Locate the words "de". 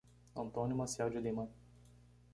1.11-1.19